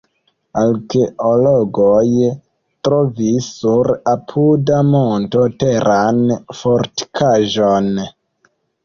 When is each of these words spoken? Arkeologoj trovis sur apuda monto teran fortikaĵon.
Arkeologoj 0.59 2.05
trovis 2.87 3.49
sur 3.57 3.89
apuda 4.13 4.79
monto 4.95 5.45
teran 5.65 6.25
fortikaĵon. 6.63 7.93